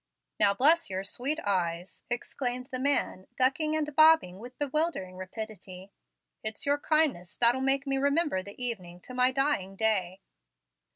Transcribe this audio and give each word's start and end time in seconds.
"Now 0.39 0.55
bless 0.55 0.89
your 0.89 1.03
sweet 1.03 1.39
eyes!" 1.41 2.03
exclaimed 2.09 2.69
the 2.71 2.79
man, 2.79 3.27
ducking 3.37 3.75
and 3.75 3.95
bobbing 3.95 4.39
with 4.39 4.57
bewildering 4.57 5.15
rapidity; 5.15 5.91
"it's 6.43 6.65
your 6.65 6.79
kindness 6.79 7.35
that'll 7.37 7.61
make 7.61 7.85
me 7.85 7.99
remember 7.99 8.41
the 8.41 8.59
evening 8.59 8.99
to 9.01 9.13
my 9.13 9.31
dying 9.31 9.75
day." 9.75 10.21